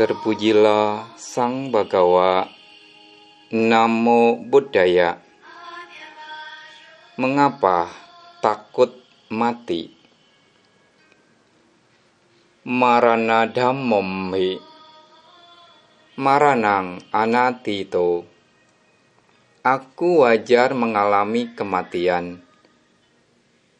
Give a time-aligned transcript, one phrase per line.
[0.00, 2.48] Terpujilah Sang Bagawa
[3.52, 5.20] Namo Buddhaya
[7.20, 7.92] Mengapa
[8.40, 8.96] takut
[9.28, 9.92] mati?
[12.64, 14.56] Marana dhammam hi
[16.16, 18.24] Maranang anatito
[19.60, 22.40] Aku wajar mengalami kematian.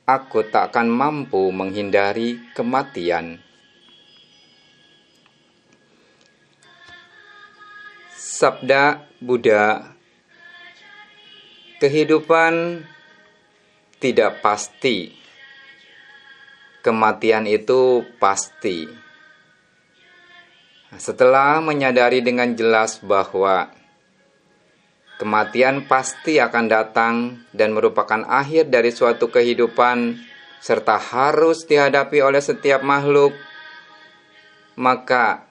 [0.05, 3.41] Aku takkan mampu menghindari kematian.
[8.41, 9.85] Sabda Buddha
[11.77, 12.81] Kehidupan
[14.01, 15.13] tidak pasti.
[16.81, 18.89] Kematian itu pasti.
[20.97, 23.77] Setelah menyadari dengan jelas bahwa
[25.21, 30.17] kematian pasti akan datang dan merupakan akhir dari suatu kehidupan
[30.65, 33.37] serta harus dihadapi oleh setiap makhluk,
[34.81, 35.50] maka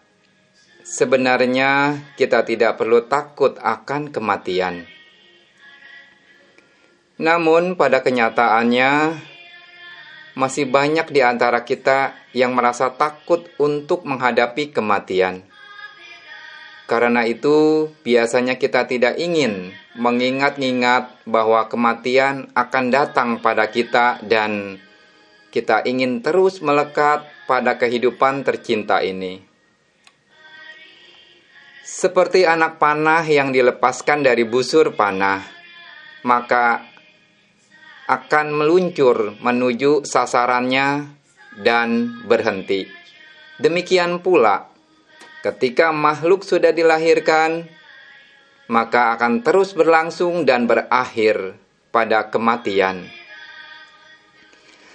[0.90, 4.90] Sebenarnya kita tidak perlu takut akan kematian.
[7.22, 9.22] Namun pada kenyataannya
[10.34, 15.46] masih banyak di antara kita yang merasa takut untuk menghadapi kematian.
[16.90, 24.82] Karena itu, biasanya kita tidak ingin mengingat-ingat bahwa kematian akan datang pada kita dan
[25.54, 29.49] kita ingin terus melekat pada kehidupan tercinta ini.
[31.90, 35.42] Seperti anak panah yang dilepaskan dari busur panah,
[36.22, 36.86] maka
[38.06, 41.10] akan meluncur menuju sasarannya
[41.58, 42.86] dan berhenti.
[43.58, 44.70] Demikian pula,
[45.42, 47.66] ketika makhluk sudah dilahirkan,
[48.70, 51.58] maka akan terus berlangsung dan berakhir
[51.90, 53.10] pada kematian.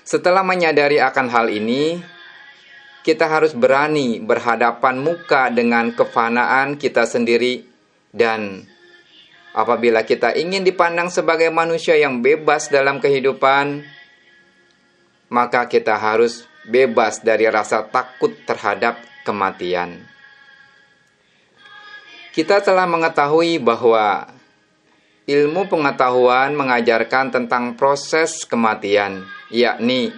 [0.07, 1.99] Setelah menyadari akan hal ini,
[3.05, 7.69] kita harus berani berhadapan muka dengan kefanaan kita sendiri
[8.09, 8.65] dan
[9.53, 13.85] apabila kita ingin dipandang sebagai manusia yang bebas dalam kehidupan
[15.29, 20.01] maka kita harus bebas dari rasa takut terhadap kematian.
[22.35, 24.27] Kita telah mengetahui bahwa
[25.29, 29.23] ilmu pengetahuan mengajarkan tentang proses kematian,
[29.55, 30.11] yakni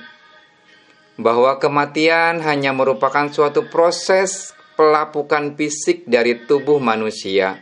[1.16, 7.56] bahwa kematian hanya merupakan suatu proses pelapukan fisik dari tubuh manusia.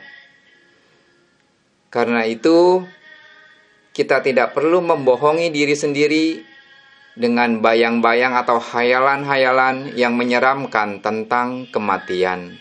[1.90, 2.82] Karena itu,
[3.94, 6.26] kita tidak perlu membohongi diri sendiri
[7.14, 12.58] dengan bayang-bayang atau hayalan-hayalan yang menyeramkan tentang kematian.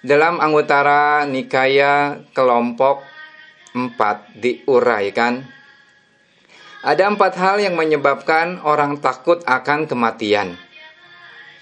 [0.00, 3.04] Dalam anggota Nikaya kelompok
[3.76, 5.44] 4 diuraikan
[6.84, 10.60] ada empat hal yang menyebabkan orang takut akan kematian.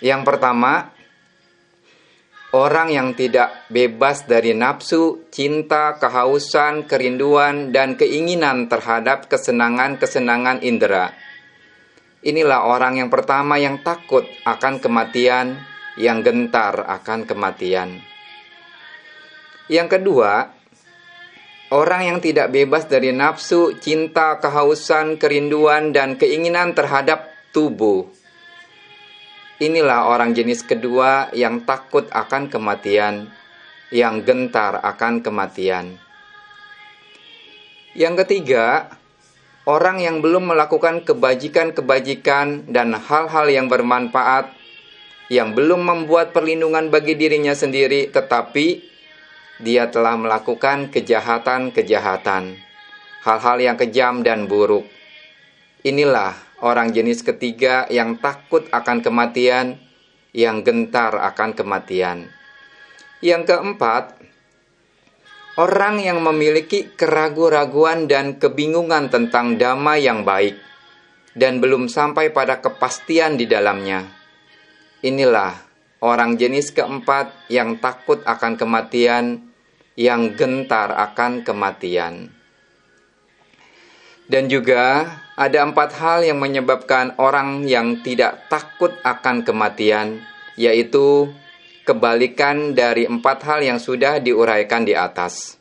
[0.03, 0.91] Yang pertama,
[2.51, 11.15] orang yang tidak bebas dari nafsu, cinta, kehausan, kerinduan, dan keinginan terhadap kesenangan-kesenangan indera.
[12.27, 15.55] Inilah orang yang pertama yang takut akan kematian,
[16.03, 18.03] yang gentar akan kematian.
[19.71, 20.62] Yang kedua,
[21.73, 28.13] Orang yang tidak bebas dari nafsu, cinta, kehausan, kerinduan, dan keinginan terhadap tubuh.
[29.57, 33.33] Inilah orang jenis kedua yang takut akan kematian,
[33.89, 35.97] yang gentar akan kematian.
[37.97, 38.93] Yang ketiga,
[39.65, 44.53] orang yang belum melakukan kebajikan-kebajikan dan hal-hal yang bermanfaat,
[45.33, 48.92] yang belum membuat perlindungan bagi dirinya sendiri, tetapi
[49.63, 52.59] dia telah melakukan kejahatan-kejahatan,
[53.23, 54.83] hal-hal yang kejam dan buruk.
[55.87, 59.79] Inilah orang jenis ketiga yang takut akan kematian,
[60.35, 62.27] yang gentar akan kematian.
[63.23, 64.19] Yang keempat,
[65.55, 70.59] orang yang memiliki keraguan-raguan dan kebingungan tentang dhamma yang baik
[71.39, 74.11] dan belum sampai pada kepastian di dalamnya.
[75.07, 75.55] Inilah
[76.03, 79.52] orang jenis keempat yang takut akan kematian
[79.99, 82.33] yang gentar akan kematian.
[84.31, 90.25] Dan juga ada empat hal yang menyebabkan orang yang tidak takut akan kematian,
[90.57, 91.29] yaitu
[91.85, 95.59] kebalikan dari empat hal yang sudah diuraikan di atas.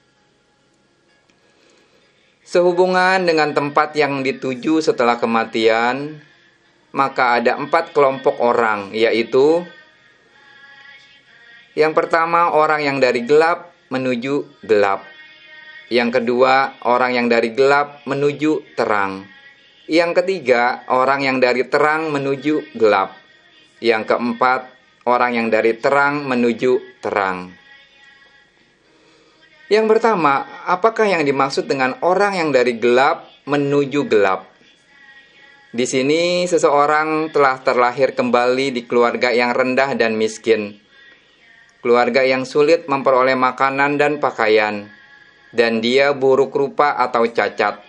[2.46, 6.20] Sehubungan dengan tempat yang dituju setelah kematian,
[6.92, 9.64] maka ada empat kelompok orang, yaitu
[11.72, 15.04] yang pertama orang yang dari gelap menuju gelap.
[15.92, 19.28] Yang kedua, orang yang dari gelap menuju terang.
[19.92, 23.12] Yang ketiga, orang yang dari terang menuju gelap.
[23.84, 24.72] Yang keempat,
[25.04, 27.52] orang yang dari terang menuju terang.
[29.68, 34.52] Yang pertama, apakah yang dimaksud dengan orang yang dari gelap menuju gelap?
[35.72, 40.76] Di sini seseorang telah terlahir kembali di keluarga yang rendah dan miskin.
[41.82, 44.86] Keluarga yang sulit memperoleh makanan dan pakaian,
[45.50, 47.82] dan dia buruk rupa atau cacat.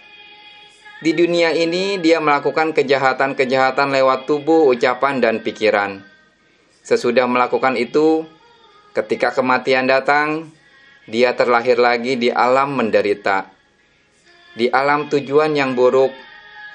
[1.05, 6.01] Di dunia ini dia melakukan kejahatan-kejahatan lewat tubuh, ucapan, dan pikiran.
[6.81, 8.25] Sesudah melakukan itu,
[8.97, 10.49] ketika kematian datang,
[11.11, 13.51] dia terlahir lagi di alam menderita.
[14.55, 16.15] Di alam tujuan yang buruk,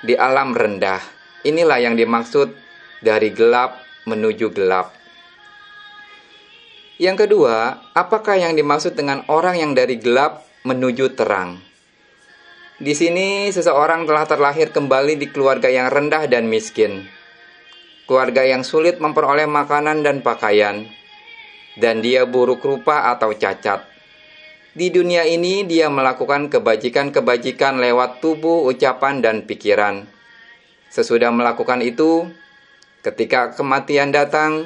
[0.03, 1.01] di alam rendah.
[1.47, 2.51] Inilah yang dimaksud
[2.99, 4.96] dari gelap menuju gelap.
[6.97, 11.61] Yang kedua, apakah yang dimaksud dengan orang yang dari gelap menuju terang?
[12.81, 17.05] Di sini seseorang telah terlahir kembali di keluarga yang rendah dan miskin.
[18.09, 20.89] Keluarga yang sulit memperoleh makanan dan pakaian.
[21.77, 23.85] Dan dia buruk rupa atau cacat.
[24.73, 30.09] Di dunia ini dia melakukan kebajikan-kebajikan lewat tubuh, ucapan, dan pikiran.
[30.89, 32.25] Sesudah melakukan itu,
[33.05, 34.65] ketika kematian datang,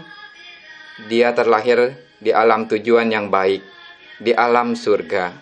[1.11, 3.65] dia terlahir di alam tujuan yang baik,
[4.21, 5.33] di alam surga.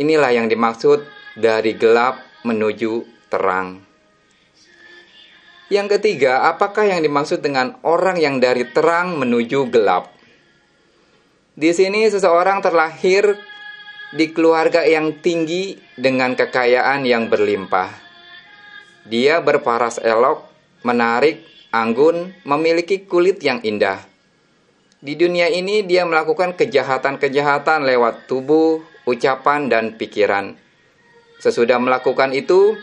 [0.00, 1.04] Inilah yang dimaksud
[1.36, 3.84] dari gelap menuju terang.
[5.72, 10.12] Yang ketiga, apakah yang dimaksud dengan orang yang dari terang menuju gelap?
[11.52, 13.36] Di sini seseorang terlahir
[14.12, 17.88] di keluarga yang tinggi dengan kekayaan yang berlimpah.
[19.08, 20.44] Dia berparas elok,
[20.84, 21.40] menarik,
[21.72, 24.11] anggun, memiliki kulit yang indah.
[25.02, 30.54] Di dunia ini dia melakukan kejahatan-kejahatan lewat tubuh, ucapan, dan pikiran.
[31.42, 32.78] Sesudah melakukan itu,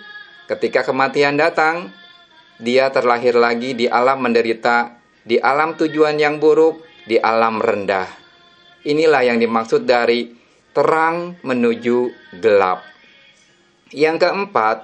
[0.52, 1.96] ketika kematian datang,
[2.60, 8.12] dia terlahir lagi di alam menderita, di alam tujuan yang buruk, di alam rendah.
[8.84, 10.36] Inilah yang dimaksud dari
[10.76, 12.12] terang menuju
[12.44, 12.84] gelap.
[13.96, 14.84] Yang keempat,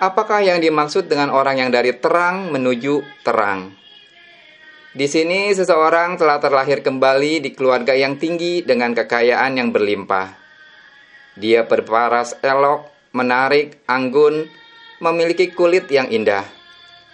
[0.00, 3.76] apakah yang dimaksud dengan orang yang dari terang menuju terang?
[4.90, 10.34] Di sini seseorang telah terlahir kembali di keluarga yang tinggi dengan kekayaan yang berlimpah.
[11.38, 14.50] Dia berparas elok, menarik, anggun,
[14.98, 16.42] memiliki kulit yang indah.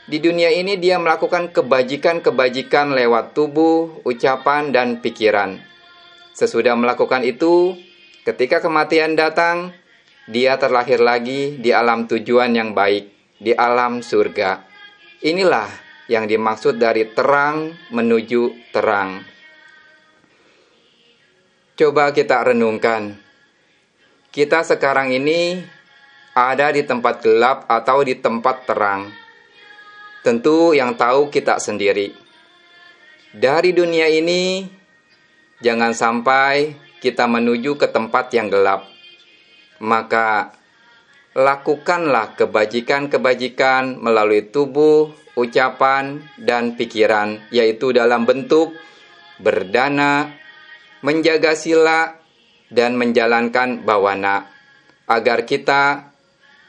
[0.08, 5.60] Di dunia ini dia melakukan kebajikan-kebajikan lewat tubuh, ucapan, dan pikiran.
[6.32, 7.76] Sesudah melakukan itu,
[8.24, 9.76] ketika kematian datang,
[10.24, 14.64] dia terlahir lagi di alam tujuan yang baik, di alam surga.
[15.20, 19.22] Inilah yang dimaksud dari terang menuju terang.
[21.76, 23.18] Coba kita renungkan.
[24.32, 25.60] Kita sekarang ini
[26.36, 29.12] ada di tempat gelap atau di tempat terang.
[30.24, 32.12] Tentu yang tahu kita sendiri.
[33.36, 34.64] Dari dunia ini
[35.56, 38.84] Jangan sampai kita menuju ke tempat yang gelap.
[39.80, 40.52] Maka
[41.36, 48.72] lakukanlah kebajikan-kebajikan melalui tubuh, ucapan, dan pikiran, yaitu dalam bentuk
[49.36, 50.32] berdana,
[51.04, 52.16] menjaga sila,
[52.72, 54.48] dan menjalankan bawana,
[55.04, 56.08] agar kita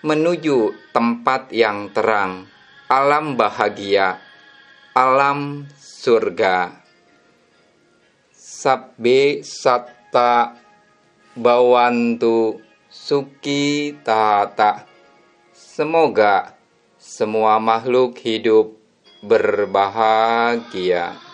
[0.04, 2.52] menuju tempat yang terang,
[2.92, 4.20] alam bahagia,
[4.92, 6.84] alam surga.
[8.36, 10.60] Sabbe satta
[11.40, 14.88] bawantu suki tata.
[15.54, 16.56] Semoga
[16.98, 18.74] semua makhluk hidup
[19.22, 21.27] berbahagia.